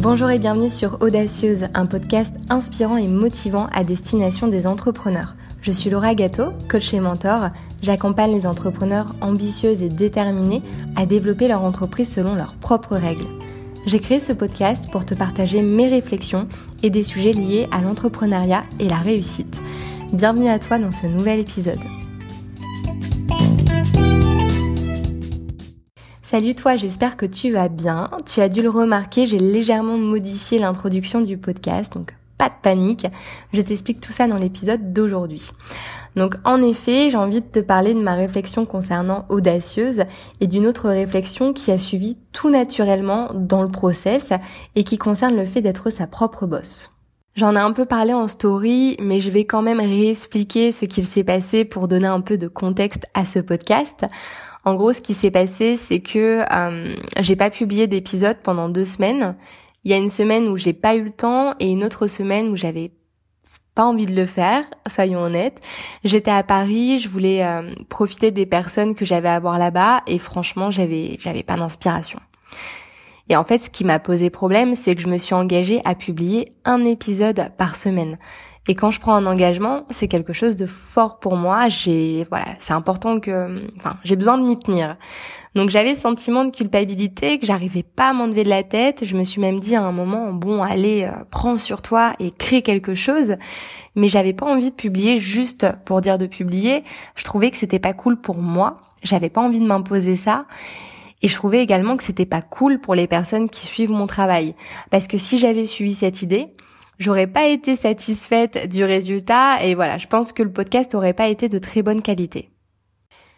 [0.00, 5.34] Bonjour et bienvenue sur Audacieuse, un podcast inspirant et motivant à destination des entrepreneurs.
[5.60, 7.48] Je suis Laura Gâteau, coach et mentor.
[7.82, 10.62] J'accompagne les entrepreneurs ambitieux et déterminés
[10.94, 13.26] à développer leur entreprise selon leurs propres règles.
[13.86, 16.46] J'ai créé ce podcast pour te partager mes réflexions
[16.84, 19.60] et des sujets liés à l'entrepreneuriat et la réussite.
[20.12, 21.80] Bienvenue à toi dans ce nouvel épisode.
[26.30, 28.10] Salut toi, j'espère que tu vas bien.
[28.26, 33.06] Tu as dû le remarquer, j'ai légèrement modifié l'introduction du podcast, donc pas de panique.
[33.54, 35.48] Je t'explique tout ça dans l'épisode d'aujourd'hui.
[36.16, 40.04] Donc en effet, j'ai envie de te parler de ma réflexion concernant Audacieuse
[40.42, 44.34] et d'une autre réflexion qui a suivi tout naturellement dans le process
[44.76, 46.90] et qui concerne le fait d'être sa propre boss.
[47.38, 51.04] J'en ai un peu parlé en story, mais je vais quand même réexpliquer ce qu'il
[51.04, 54.06] s'est passé pour donner un peu de contexte à ce podcast.
[54.64, 58.84] En gros, ce qui s'est passé, c'est que euh, j'ai pas publié d'épisode pendant deux
[58.84, 59.36] semaines.
[59.84, 62.48] Il y a une semaine où j'ai pas eu le temps et une autre semaine
[62.48, 62.90] où j'avais
[63.76, 65.60] pas envie de le faire, soyons honnêtes.
[66.02, 70.18] J'étais à Paris, je voulais euh, profiter des personnes que j'avais à voir là-bas et
[70.18, 72.18] franchement, j'avais j'avais pas d'inspiration.
[73.28, 75.94] Et en fait, ce qui m'a posé problème, c'est que je me suis engagée à
[75.94, 78.18] publier un épisode par semaine.
[78.70, 81.70] Et quand je prends un engagement, c'est quelque chose de fort pour moi.
[81.70, 84.96] J'ai, voilà, c'est important que, enfin, j'ai besoin de m'y tenir.
[85.54, 89.06] Donc j'avais ce sentiment de culpabilité que j'arrivais pas à m'enlever de la tête.
[89.06, 92.30] Je me suis même dit à un moment, bon, allez, euh, prends sur toi et
[92.30, 93.36] crée quelque chose.
[93.96, 96.84] Mais j'avais pas envie de publier juste pour dire de publier.
[97.16, 98.82] Je trouvais que c'était pas cool pour moi.
[99.02, 100.44] J'avais pas envie de m'imposer ça.
[101.22, 104.54] Et je trouvais également que c'était pas cool pour les personnes qui suivent mon travail.
[104.90, 106.54] Parce que si j'avais suivi cette idée,
[106.98, 111.28] j'aurais pas été satisfaite du résultat et voilà, je pense que le podcast aurait pas
[111.28, 112.50] été de très bonne qualité.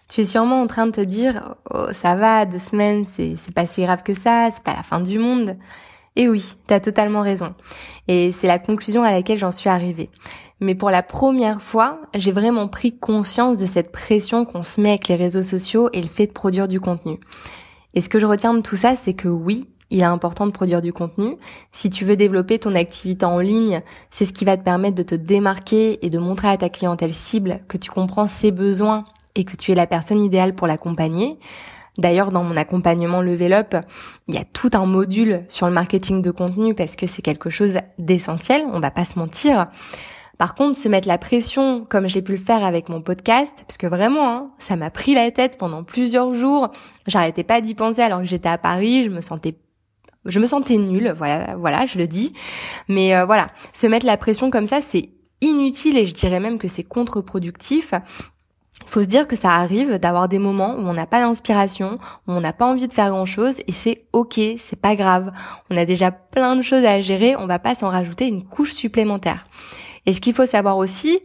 [0.08, 3.54] Tu es sûrement en train de te dire, oh, ça va, deux semaines, c'est, c'est
[3.54, 5.56] pas si grave que ça, c'est pas la fin du monde.
[6.16, 7.54] Et oui, t'as totalement raison.
[8.08, 10.10] Et c'est la conclusion à laquelle j'en suis arrivée.
[10.58, 14.90] Mais pour la première fois, j'ai vraiment pris conscience de cette pression qu'on se met
[14.90, 17.18] avec les réseaux sociaux et le fait de produire du contenu.
[17.94, 20.52] Et ce que je retiens de tout ça, c'est que oui, il est important de
[20.52, 21.36] produire du contenu.
[21.72, 25.02] Si tu veux développer ton activité en ligne, c'est ce qui va te permettre de
[25.02, 29.44] te démarquer et de montrer à ta clientèle cible que tu comprends ses besoins et
[29.44, 31.38] que tu es la personne idéale pour l'accompagner.
[31.98, 33.74] D'ailleurs, dans mon accompagnement Level Up,
[34.28, 37.50] il y a tout un module sur le marketing de contenu parce que c'est quelque
[37.50, 39.66] chose d'essentiel, on va pas se mentir.
[40.40, 43.76] Par contre, se mettre la pression, comme j'ai pu le faire avec mon podcast, parce
[43.76, 46.70] que vraiment, hein, ça m'a pris la tête pendant plusieurs jours.
[47.06, 49.04] J'arrêtais pas d'y penser alors que j'étais à Paris.
[49.04, 49.56] Je me sentais,
[50.24, 51.12] je me sentais nulle.
[51.14, 52.32] Voilà, voilà, je le dis.
[52.88, 55.10] Mais euh, voilà, se mettre la pression comme ça, c'est
[55.42, 57.92] inutile et je dirais même que c'est contre-productif.
[58.86, 62.32] Faut se dire que ça arrive d'avoir des moments où on n'a pas d'inspiration, où
[62.32, 65.32] on n'a pas envie de faire grand chose et c'est ok, c'est pas grave.
[65.68, 68.72] On a déjà plein de choses à gérer, on va pas s'en rajouter une couche
[68.72, 69.46] supplémentaire.
[70.06, 71.20] Et ce qu'il faut savoir aussi,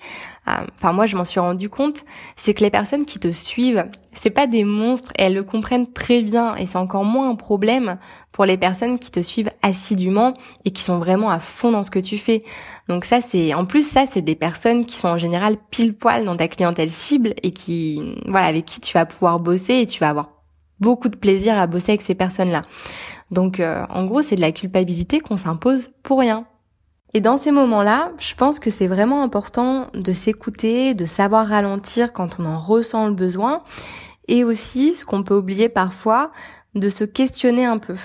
[0.48, 2.04] euh, enfin moi je m'en suis rendu compte,
[2.36, 6.22] c'est que les personnes qui te suivent, c'est pas des monstres elles le comprennent très
[6.22, 7.98] bien et c'est encore moins un problème
[8.32, 10.34] pour les personnes qui te suivent assidûment
[10.66, 12.44] et qui sont vraiment à fond dans ce que tu fais.
[12.90, 16.26] Donc ça c'est en plus ça c'est des personnes qui sont en général pile poil
[16.26, 20.00] dans ta clientèle cible et qui voilà avec qui tu vas pouvoir bosser et tu
[20.00, 20.36] vas avoir
[20.80, 22.62] beaucoup de plaisir à bosser avec ces personnes-là.
[23.32, 26.46] Donc euh, en gros, c'est de la culpabilité qu'on s'impose pour rien.
[27.14, 32.12] Et dans ces moments-là, je pense que c'est vraiment important de s'écouter, de savoir ralentir
[32.12, 33.64] quand on en ressent le besoin,
[34.28, 36.32] et aussi, ce qu'on peut oublier parfois,
[36.74, 37.96] de se questionner un peu.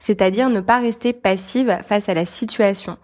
[0.00, 2.96] C'est-à-dire ne pas rester passive face à la situation.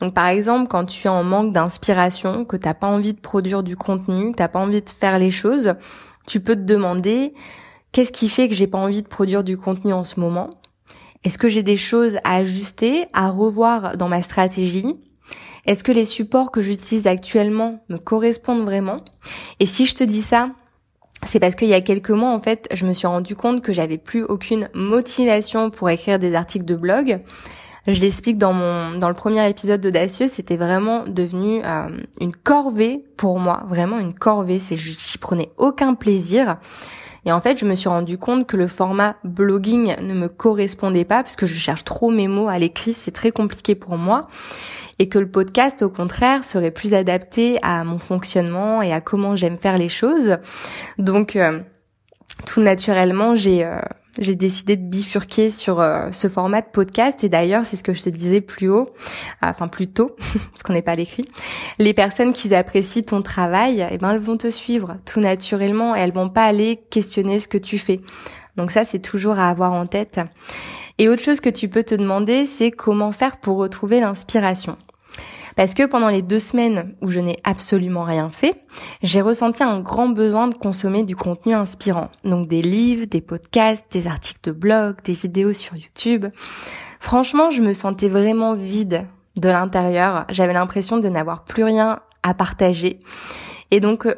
[0.00, 3.62] Donc par exemple, quand tu es en manque d'inspiration, que t'as pas envie de produire
[3.62, 5.74] du contenu, t'as pas envie de faire les choses,
[6.26, 7.34] tu peux te demander
[7.92, 10.50] qu'est-ce qui fait que j'ai pas envie de produire du contenu en ce moment?
[11.24, 14.96] Est-ce que j'ai des choses à ajuster, à revoir dans ma stratégie?
[15.66, 19.04] Est-ce que les supports que j'utilise actuellement me correspondent vraiment?
[19.60, 20.50] Et si je te dis ça,
[21.24, 23.72] c'est parce qu'il y a quelques mois, en fait, je me suis rendu compte que
[23.72, 27.20] j'avais plus aucune motivation pour écrire des articles de blog.
[27.86, 31.88] Je l'explique dans mon dans le premier épisode d'Audacieux, c'était vraiment devenu euh,
[32.20, 34.60] une corvée pour moi, vraiment une corvée.
[34.60, 36.58] C'est j'y prenais aucun plaisir.
[37.24, 41.04] Et en fait, je me suis rendu compte que le format blogging ne me correspondait
[41.04, 44.26] pas parce que je cherche trop mes mots à l'écrit, c'est très compliqué pour moi.
[44.98, 49.36] Et que le podcast, au contraire, serait plus adapté à mon fonctionnement et à comment
[49.36, 50.36] j'aime faire les choses.
[50.98, 51.60] Donc, euh,
[52.46, 53.78] tout naturellement, j'ai euh,
[54.18, 57.94] j'ai décidé de bifurquer sur euh, ce format de podcast et d'ailleurs c'est ce que
[57.94, 58.90] je te disais plus haut,
[59.42, 60.16] euh, enfin plus tôt,
[60.52, 61.24] parce qu'on n'est pas à l'écrit.
[61.78, 66.00] Les personnes qui apprécient ton travail, eh ben elles vont te suivre tout naturellement et
[66.00, 68.00] elles vont pas aller questionner ce que tu fais.
[68.56, 70.20] Donc ça, c'est toujours à avoir en tête.
[70.98, 74.76] Et autre chose que tu peux te demander, c'est comment faire pour retrouver l'inspiration.
[75.56, 78.64] Parce que pendant les deux semaines où je n'ai absolument rien fait,
[79.02, 82.10] j'ai ressenti un grand besoin de consommer du contenu inspirant.
[82.24, 86.26] Donc des livres, des podcasts, des articles de blog, des vidéos sur YouTube.
[87.00, 89.06] Franchement, je me sentais vraiment vide
[89.36, 90.24] de l'intérieur.
[90.30, 93.00] J'avais l'impression de n'avoir plus rien à partager.
[93.70, 94.14] Et donc, euh,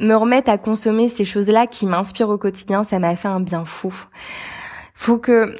[0.00, 3.64] me remettre à consommer ces choses-là qui m'inspirent au quotidien, ça m'a fait un bien
[3.64, 3.94] fou.
[4.94, 5.56] Faut que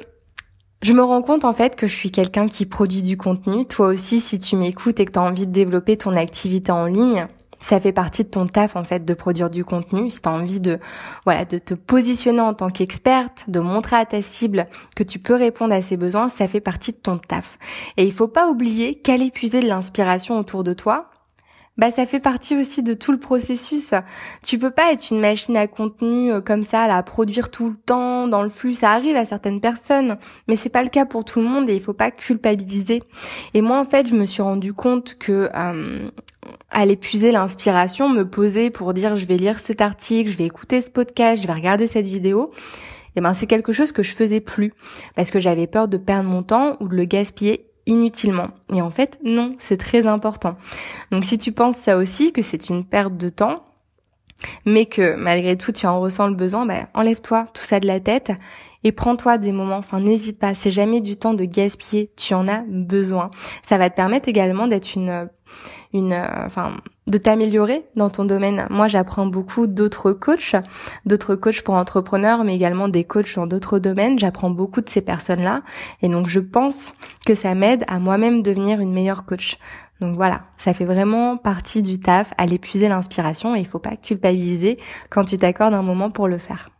[0.85, 3.65] je me rends compte en fait que je suis quelqu'un qui produit du contenu.
[3.65, 6.85] Toi aussi, si tu m'écoutes et que tu as envie de développer ton activité en
[6.85, 7.25] ligne,
[7.59, 10.11] ça fait partie de ton taf en fait de produire du contenu.
[10.11, 10.77] Si tu as envie de
[11.23, 15.33] voilà, de te positionner en tant qu'experte, de montrer à ta cible que tu peux
[15.33, 17.57] répondre à ses besoins, ça fait partie de ton taf.
[17.97, 21.09] Et il faut pas oublier qu'aller puiser de l'inspiration autour de toi,
[21.77, 23.93] bah ça fait partie aussi de tout le processus.
[24.43, 27.75] Tu peux pas être une machine à contenu euh, comme ça, à produire tout le
[27.75, 28.73] temps dans le flux.
[28.73, 30.17] Ça arrive à certaines personnes,
[30.47, 33.03] mais c'est pas le cas pour tout le monde et il faut pas culpabiliser.
[33.53, 36.09] Et moi, en fait, je me suis rendu compte que euh,
[36.69, 40.79] aller puiser l'inspiration, me poser pour dire je vais lire cet article, je vais écouter
[40.79, 42.51] ce podcast, je vais regarder cette vidéo.
[43.15, 44.73] Et eh ben c'est quelque chose que je faisais plus
[45.15, 48.47] parce que j'avais peur de perdre mon temps ou de le gaspiller inutilement.
[48.73, 50.57] Et en fait, non, c'est très important.
[51.11, 53.63] Donc si tu penses ça aussi, que c'est une perte de temps,
[54.65, 57.99] mais que malgré tout tu en ressens le besoin, bah, enlève-toi tout ça de la
[57.99, 58.31] tête
[58.85, 62.47] et prends-toi des moments, enfin n'hésite pas, c'est jamais du temps de gaspiller, tu en
[62.47, 63.31] as besoin.
[63.63, 65.27] Ça va te permettre également d'être une
[65.93, 66.13] une
[66.45, 66.73] enfin
[67.07, 68.67] de t'améliorer dans ton domaine.
[68.69, 70.55] Moi, j'apprends beaucoup d'autres coachs,
[71.05, 74.17] d'autres coachs pour entrepreneurs, mais également des coachs dans d'autres domaines.
[74.17, 75.61] J'apprends beaucoup de ces personnes-là.
[76.01, 76.95] Et donc, je pense
[77.25, 79.57] que ça m'aide à moi-même devenir une meilleure coach.
[80.01, 83.95] Donc voilà, ça fait vraiment partie du taf, à l'épuiser l'inspiration et il faut pas
[83.95, 84.77] culpabiliser
[85.09, 86.74] quand tu t'accordes un moment pour le faire.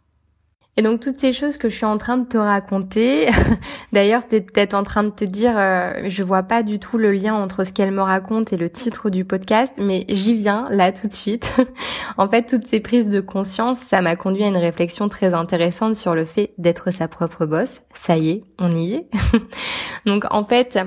[0.77, 3.29] Et donc toutes ces choses que je suis en train de te raconter,
[3.93, 6.97] d'ailleurs tu es peut-être en train de te dire, euh, je vois pas du tout
[6.97, 10.65] le lien entre ce qu'elle me raconte et le titre du podcast, mais j'y viens
[10.69, 11.53] là tout de suite.
[12.17, 15.95] en fait, toutes ces prises de conscience, ça m'a conduit à une réflexion très intéressante
[15.95, 17.81] sur le fait d'être sa propre boss.
[17.93, 19.09] Ça y est, on y est.
[20.05, 20.77] donc en fait,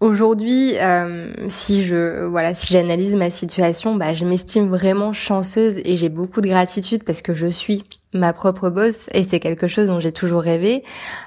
[0.00, 5.98] Aujourd'hui, euh, si je voilà, si j'analyse ma situation, bah, je m'estime vraiment chanceuse et
[5.98, 9.88] j'ai beaucoup de gratitude parce que je suis ma propre boss et c'est quelque chose
[9.88, 10.82] dont j'ai toujours rêvé.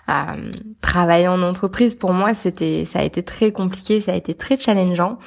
[0.09, 0.51] Euh,
[0.81, 4.59] travailler en entreprise pour moi, c'était, ça a été très compliqué, ça a été très
[4.59, 5.17] challengeant.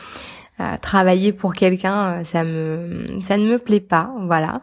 [0.60, 4.62] Euh, travailler pour quelqu'un, euh, ça me, ça ne me plaît pas, voilà.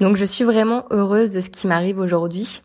[0.00, 2.62] Donc je suis vraiment heureuse de ce qui m'arrive aujourd'hui.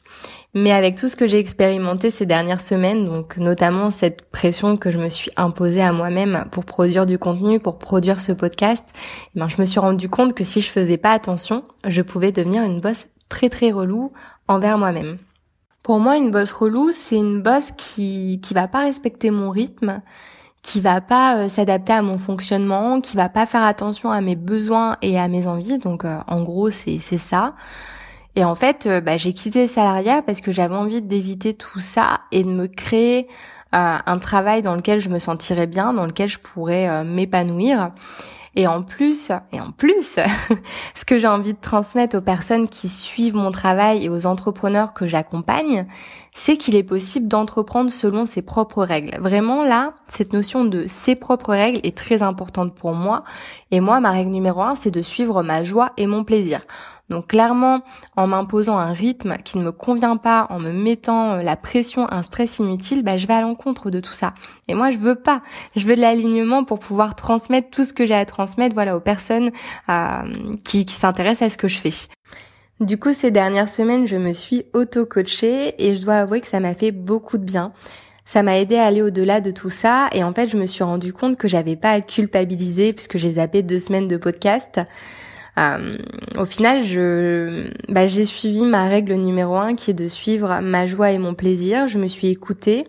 [0.55, 4.91] Mais avec tout ce que j'ai expérimenté ces dernières semaines, donc notamment cette pression que
[4.91, 8.87] je me suis imposée à moi-même pour produire du contenu, pour produire ce podcast,
[9.35, 12.31] eh ben je me suis rendu compte que si je faisais pas attention, je pouvais
[12.31, 14.13] devenir une boss très très relou
[14.47, 15.17] envers moi-même.
[15.81, 20.01] Pour moi, une boss relou, c'est une boss qui qui va pas respecter mon rythme,
[20.61, 24.35] qui va pas euh, s'adapter à mon fonctionnement, qui va pas faire attention à mes
[24.35, 25.79] besoins et à mes envies.
[25.79, 27.55] Donc euh, en gros, c'est c'est ça.
[28.35, 31.79] Et en fait, euh, bah, j'ai quitté le salariat parce que j'avais envie d'éviter tout
[31.79, 33.27] ça et de me créer
[33.75, 37.89] un travail dans lequel je me sentirais bien, dans lequel je pourrais m'épanouir.
[38.55, 40.19] Et en plus, et en plus,
[40.95, 44.93] ce que j'ai envie de transmettre aux personnes qui suivent mon travail et aux entrepreneurs
[44.93, 45.87] que j'accompagne,
[46.35, 49.17] c'est qu'il est possible d'entreprendre selon ses propres règles.
[49.19, 53.23] Vraiment là, cette notion de ses propres règles est très importante pour moi.
[53.71, 56.61] Et moi, ma règle numéro un, c'est de suivre ma joie et mon plaisir.
[57.09, 57.81] Donc clairement,
[58.15, 62.11] en m'imposant un rythme qui ne me convient pas, en me mettant euh, la pression,
[62.11, 64.33] un stress inutile, bah, je vais à l'encontre de tout ça.
[64.67, 65.41] Et moi, je veux pas.
[65.75, 69.01] Je veux de l'alignement pour pouvoir transmettre tout ce que j'ai à transmettre, voilà, aux
[69.01, 69.51] personnes
[69.89, 70.23] euh,
[70.63, 71.93] qui, qui s'intéressent à ce que je fais.
[72.79, 76.59] Du coup, ces dernières semaines, je me suis auto-coachée et je dois avouer que ça
[76.59, 77.71] m'a fait beaucoup de bien.
[78.25, 80.83] Ça m'a aidé à aller au-delà de tout ça et en fait, je me suis
[80.83, 84.79] rendu compte que j'avais pas à culpabiliser puisque j'ai zappé deux semaines de podcast.
[85.59, 85.97] Euh,
[86.37, 90.87] au final, je, bah, j'ai suivi ma règle numéro un qui est de suivre ma
[90.87, 91.87] joie et mon plaisir.
[91.87, 92.87] Je me suis écoutée.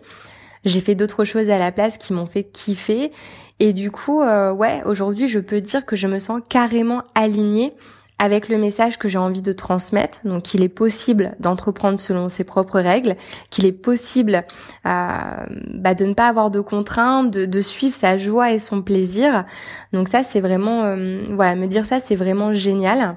[0.65, 3.11] J'ai fait d'autres choses à la place qui m'ont fait kiffer.
[3.59, 7.73] Et du coup, euh, ouais, aujourd'hui, je peux dire que je me sens carrément alignée
[8.17, 10.19] avec le message que j'ai envie de transmettre.
[10.23, 13.15] Donc qu'il est possible d'entreprendre selon ses propres règles,
[13.49, 14.45] qu'il est possible
[14.85, 19.45] euh, bah, de ne pas avoir de contraintes, de, suivre sa joie et son plaisir.
[19.91, 23.15] Donc ça c'est vraiment, euh, voilà, me dire ça c'est vraiment génial.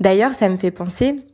[0.00, 1.24] D'ailleurs ça me fait penser,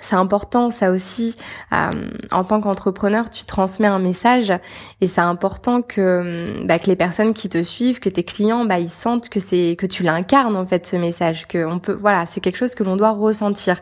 [0.00, 1.36] c'est important ça aussi
[1.72, 1.90] euh,
[2.30, 4.52] en tant qu'entrepreneur tu transmets un message
[5.00, 8.78] et c'est important que bah, que les personnes qui te suivent que tes clients bah
[8.78, 12.26] ils sentent que c'est que tu l'incarnes en fait ce message que on peut voilà
[12.26, 13.80] c'est quelque chose que l'on doit ressentir.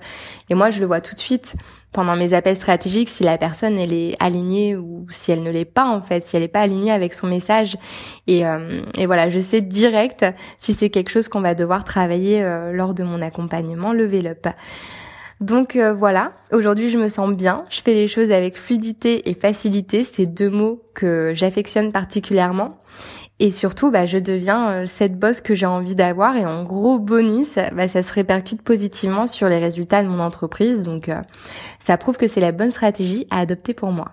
[0.48, 1.54] Et moi je le vois tout de suite
[1.92, 5.64] pendant mes appels stratégiques si la personne elle est alignée ou si elle ne l'est
[5.64, 7.76] pas en fait si elle n'est pas alignée avec son message.
[8.26, 10.24] Et, euh, et voilà je sais direct
[10.58, 14.46] si c'est quelque chose qu'on va devoir travailler euh, lors de mon accompagnement level up
[15.40, 19.34] donc euh, voilà, aujourd'hui je me sens bien, je fais les choses avec fluidité et
[19.34, 22.78] facilité, c'est deux mots que j'affectionne particulièrement.
[23.38, 26.98] Et surtout, bah, je deviens euh, cette boss que j'ai envie d'avoir et en gros
[26.98, 30.84] bonus, bah, ça se répercute positivement sur les résultats de mon entreprise.
[30.84, 31.20] Donc euh,
[31.78, 34.12] ça prouve que c'est la bonne stratégie à adopter pour moi.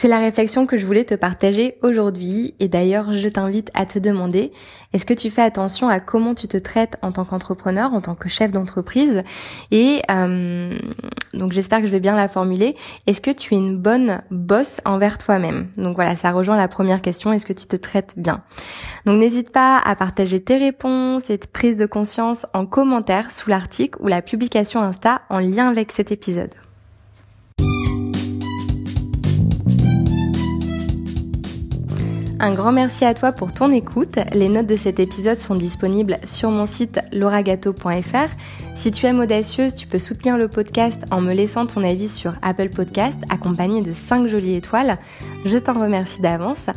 [0.00, 2.54] C'est la réflexion que je voulais te partager aujourd'hui.
[2.60, 4.52] Et d'ailleurs je t'invite à te demander
[4.92, 8.14] est-ce que tu fais attention à comment tu te traites en tant qu'entrepreneur, en tant
[8.14, 9.24] que chef d'entreprise?
[9.72, 10.78] Et euh,
[11.34, 12.76] donc j'espère que je vais bien la formuler.
[13.08, 15.66] Est-ce que tu es une bonne boss envers toi-même?
[15.76, 18.44] Donc voilà, ça rejoint la première question, est-ce que tu te traites bien?
[19.04, 23.50] Donc n'hésite pas à partager tes réponses et tes prises de conscience en commentaire sous
[23.50, 26.54] l'article ou la publication Insta en lien avec cet épisode.
[32.40, 34.16] Un grand merci à toi pour ton écoute.
[34.32, 38.28] Les notes de cet épisode sont disponibles sur mon site lauragato.fr.
[38.76, 42.34] Si tu aimes Audacieuse, tu peux soutenir le podcast en me laissant ton avis sur
[42.42, 44.98] Apple Podcast accompagné de 5 jolies étoiles.
[45.46, 46.70] Je t'en remercie d'avance.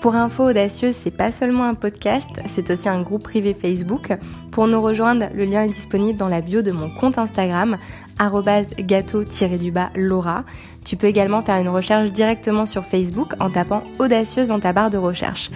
[0.00, 4.12] Pour info, Audacieuse, c'est pas seulement un podcast, c'est aussi un groupe privé Facebook.
[4.52, 7.76] Pour nous rejoindre, le lien est disponible dans la bio de mon compte Instagram,
[8.18, 10.44] gâteau-du-bas Laura.
[10.84, 14.90] Tu peux également faire une recherche directement sur Facebook en tapant Audacieuse dans ta barre
[14.90, 15.50] de recherche.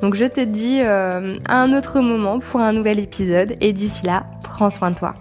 [0.00, 4.06] Donc je te dis euh, à un autre moment pour un nouvel épisode et d'ici
[4.06, 5.14] là, prends soin de toi.